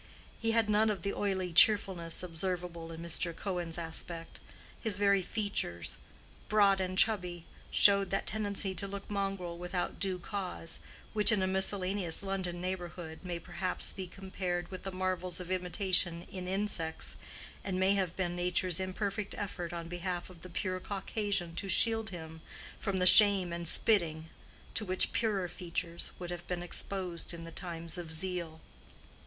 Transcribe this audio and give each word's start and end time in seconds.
He 0.39 0.49
had 0.53 0.67
none 0.67 0.89
of 0.89 1.03
the 1.03 1.13
oily 1.13 1.53
cheerfulness 1.53 2.23
observable 2.23 2.91
in 2.91 3.03
Mr. 3.03 3.35
Cohen's 3.35 3.77
aspect: 3.77 4.39
his 4.79 4.97
very 4.97 5.21
features—broad 5.21 6.81
and 6.81 6.97
chubby—showed 6.97 8.09
that 8.09 8.25
tendency 8.25 8.73
to 8.73 8.87
look 8.87 9.07
mongrel 9.11 9.59
without 9.59 9.99
due 9.99 10.17
cause, 10.17 10.79
which, 11.13 11.31
in 11.31 11.43
a 11.43 11.45
miscellaneous 11.45 12.23
London 12.23 12.59
neighborhood, 12.59 13.19
may 13.21 13.37
perhaps 13.37 13.93
be 13.93 14.07
compared 14.07 14.71
with 14.71 14.81
the 14.81 14.91
marvels 14.91 15.39
of 15.39 15.51
imitation 15.51 16.25
in 16.31 16.47
insects, 16.47 17.15
and 17.63 17.79
may 17.79 17.93
have 17.93 18.15
been 18.15 18.35
nature's 18.35 18.79
imperfect 18.79 19.35
effort 19.37 19.71
on 19.71 19.87
behalf 19.87 20.31
of 20.31 20.41
the 20.41 20.49
pure 20.49 20.79
Caucasian 20.79 21.53
to 21.57 21.69
shield 21.69 22.09
him 22.09 22.41
from 22.79 22.97
the 22.97 23.05
shame 23.05 23.53
and 23.53 23.67
spitting 23.67 24.29
to 24.73 24.83
which 24.83 25.13
purer 25.13 25.47
features 25.47 26.11
would 26.17 26.31
have 26.31 26.47
been 26.47 26.63
exposed 26.63 27.35
in 27.35 27.43
the 27.43 27.51
times 27.51 27.99
of 27.99 28.11
zeal. 28.11 28.61